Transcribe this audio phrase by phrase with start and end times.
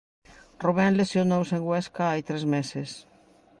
[0.65, 2.89] Rubén lesionouse en Huesca hai tres meses.